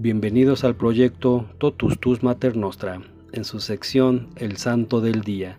[0.00, 3.02] Bienvenidos al proyecto Totus Tus Mater Nostra,
[3.32, 5.58] en su sección El Santo del Día.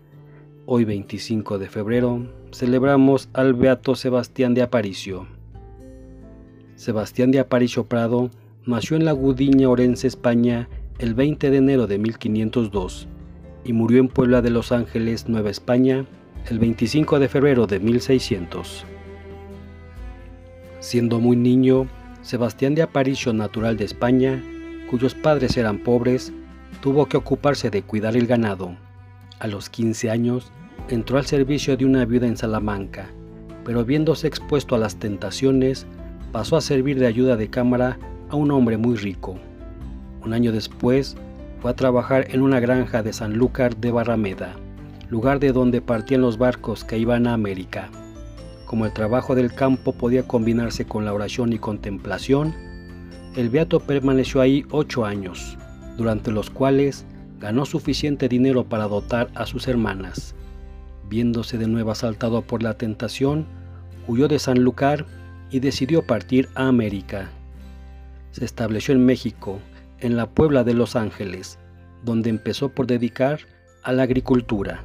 [0.66, 5.28] Hoy 25 de febrero celebramos al Beato Sebastián de Aparicio.
[6.78, 8.32] Sebastián de Aparicio Prado
[8.66, 13.10] nació en la Gudiña Orense, España, el 20 de enero de 1502
[13.66, 16.06] y murió en Puebla de Los Ángeles, Nueva España,
[16.50, 18.86] el 25 de febrero de 1600.
[20.80, 21.90] Siendo muy niño,
[22.22, 24.44] Sebastián de Aparicio, natural de España,
[24.90, 26.34] cuyos padres eran pobres,
[26.82, 28.76] tuvo que ocuparse de cuidar el ganado.
[29.40, 30.52] A los 15 años,
[30.90, 33.08] entró al servicio de una viuda en Salamanca,
[33.64, 35.86] pero viéndose expuesto a las tentaciones,
[36.32, 37.98] pasó a servir de ayuda de cámara
[38.30, 39.40] a un hombre muy rico.
[40.24, 41.16] Un año después,
[41.62, 44.56] fue a trabajar en una granja de Sanlúcar de Barrameda,
[45.10, 47.90] lugar de donde partían los barcos que iban a América.
[48.70, 52.54] Como el trabajo del campo podía combinarse con la oración y contemplación,
[53.36, 55.58] el beato permaneció ahí ocho años,
[55.98, 57.04] durante los cuales
[57.40, 60.36] ganó suficiente dinero para dotar a sus hermanas.
[61.10, 63.48] Viéndose de nuevo asaltado por la tentación,
[64.08, 65.08] huyó de Sanlúcar
[65.50, 67.32] y decidió partir a América.
[68.34, 69.58] Se estableció en México,
[70.00, 71.58] en la Puebla de Los Ángeles,
[72.04, 73.40] donde empezó por dedicar
[73.82, 74.84] a la agricultura.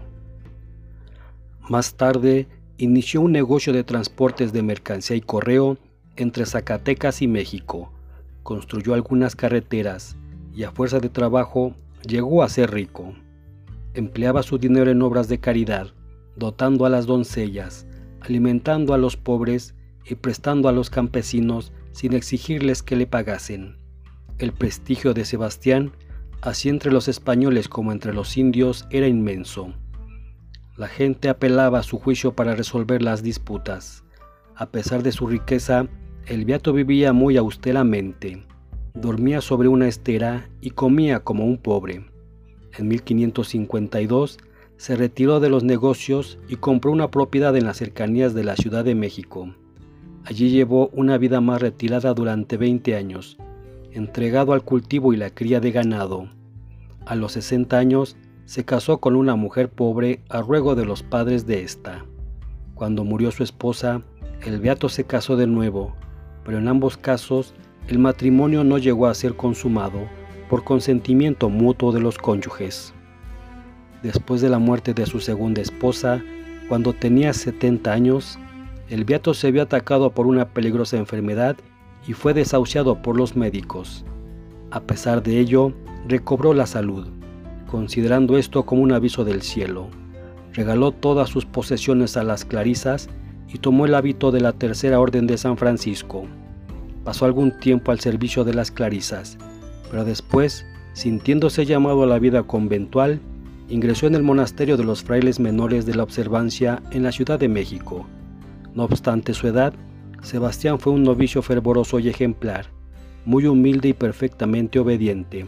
[1.68, 5.78] Más tarde inició un negocio de transportes de mercancía y correo
[6.16, 7.92] entre Zacatecas y México.
[8.42, 10.16] Construyó algunas carreteras
[10.54, 11.74] y a fuerza de trabajo
[12.06, 13.14] llegó a ser rico.
[13.94, 15.88] Empleaba su dinero en obras de caridad,
[16.36, 17.86] dotando a las doncellas,
[18.20, 23.76] alimentando a los pobres y prestando a los campesinos sin exigirles que le pagasen.
[24.38, 25.92] El prestigio de Sebastián,
[26.42, 29.72] así entre los españoles como entre los indios, era inmenso.
[30.76, 34.02] La gente apelaba a su juicio para resolver las disputas.
[34.56, 35.86] A pesar de su riqueza,
[36.26, 38.44] el beato vivía muy austeramente.
[38.94, 42.06] Dormía sobre una estera y comía como un pobre.
[42.76, 44.38] En 1552
[44.76, 48.84] se retiró de los negocios y compró una propiedad en las cercanías de la Ciudad
[48.84, 49.54] de México.
[50.24, 53.38] Allí llevó una vida más retirada durante 20 años,
[53.92, 56.28] entregado al cultivo y la cría de ganado.
[57.06, 58.16] A los 60 años
[58.46, 62.04] se casó con una mujer pobre a ruego de los padres de ésta.
[62.74, 64.02] Cuando murió su esposa,
[64.42, 65.94] el beato se casó de nuevo,
[66.44, 67.54] pero en ambos casos
[67.88, 70.00] el matrimonio no llegó a ser consumado
[70.50, 72.92] por consentimiento mutuo de los cónyuges.
[74.02, 76.22] Después de la muerte de su segunda esposa,
[76.68, 78.38] cuando tenía 70 años,
[78.90, 81.56] el beato se vio atacado por una peligrosa enfermedad
[82.06, 84.04] y fue desahuciado por los médicos.
[84.70, 85.72] A pesar de ello,
[86.06, 87.08] recobró la salud
[87.74, 89.88] considerando esto como un aviso del cielo.
[90.52, 93.08] Regaló todas sus posesiones a las clarisas
[93.52, 96.24] y tomó el hábito de la Tercera Orden de San Francisco.
[97.02, 99.38] Pasó algún tiempo al servicio de las clarisas,
[99.90, 103.18] pero después, sintiéndose llamado a la vida conventual,
[103.68, 107.48] ingresó en el monasterio de los frailes menores de la observancia en la Ciudad de
[107.48, 108.06] México.
[108.72, 109.74] No obstante su edad,
[110.22, 112.66] Sebastián fue un novicio fervoroso y ejemplar,
[113.24, 115.44] muy humilde y perfectamente obediente.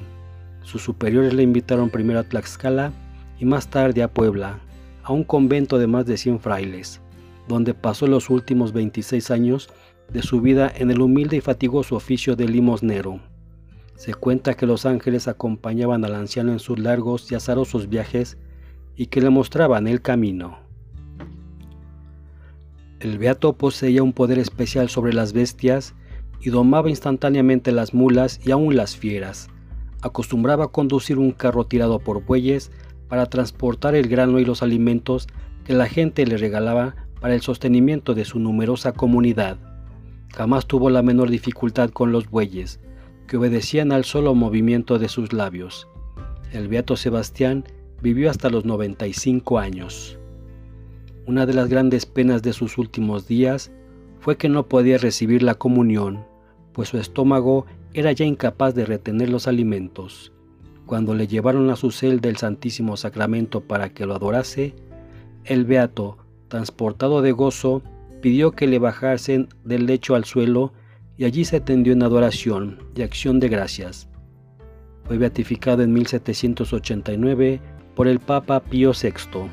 [0.66, 2.92] Sus superiores le invitaron primero a Tlaxcala
[3.38, 4.58] y más tarde a Puebla,
[5.04, 7.00] a un convento de más de 100 frailes,
[7.46, 9.68] donde pasó los últimos 26 años
[10.12, 13.20] de su vida en el humilde y fatigoso oficio de limosnero.
[13.94, 18.36] Se cuenta que los ángeles acompañaban al anciano en sus largos y azarosos viajes
[18.96, 20.58] y que le mostraban el camino.
[22.98, 25.94] El beato poseía un poder especial sobre las bestias
[26.40, 29.48] y domaba instantáneamente las mulas y aún las fieras
[30.02, 32.70] acostumbraba conducir un carro tirado por bueyes
[33.08, 35.28] para transportar el grano y los alimentos
[35.64, 39.58] que la gente le regalaba para el sostenimiento de su numerosa comunidad.
[40.34, 42.80] Jamás tuvo la menor dificultad con los bueyes,
[43.26, 45.88] que obedecían al solo movimiento de sus labios.
[46.52, 47.64] El beato Sebastián
[48.02, 50.18] vivió hasta los 95 años.
[51.26, 53.72] Una de las grandes penas de sus últimos días
[54.20, 56.24] fue que no podía recibir la comunión,
[56.72, 57.66] pues su estómago
[57.96, 60.30] era ya incapaz de retener los alimentos.
[60.84, 64.74] Cuando le llevaron a su celda el Santísimo Sacramento para que lo adorase,
[65.46, 67.82] el beato, transportado de gozo,
[68.20, 70.74] pidió que le bajasen del lecho al suelo
[71.16, 74.10] y allí se tendió en adoración y acción de gracias.
[75.04, 77.62] Fue beatificado en 1789
[77.94, 79.48] por el Papa Pío VI.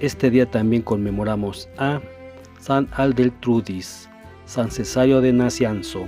[0.00, 2.02] Este día también conmemoramos a
[2.60, 4.10] San Aldeltrudis,
[4.44, 6.06] San Cesario de Nacianzo,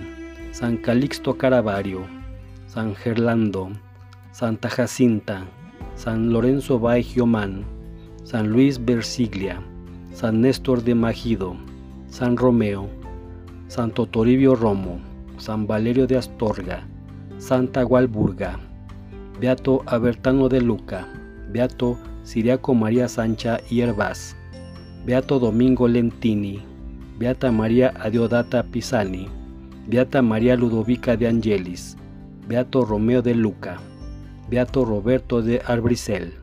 [0.58, 2.05] San Calixto Caravario,
[2.66, 3.70] San Gerlando,
[4.32, 5.46] Santa Jacinta,
[5.94, 7.64] San Lorenzo Giomán,
[8.25, 9.62] San Luis Bersiglia,
[10.12, 11.55] San Néstor de Magido,
[12.08, 12.88] San Romeo,
[13.69, 14.99] Santo Toribio Romo,
[15.37, 16.82] San Valerio de Astorga,
[17.38, 18.58] Santa Gualburga,
[19.38, 21.06] Beato Abertano de Luca,
[21.52, 24.34] Beato Siriaco María Sancha y Herbaz,
[25.06, 26.61] Beato Domingo Lentini,
[27.16, 29.28] Beata María Adiodata Pisani,
[29.88, 31.96] Beata María Ludovica de Angelis,
[32.46, 33.79] Beato Romeo de Luca,
[34.50, 36.35] Beato Roberto de Arbricel.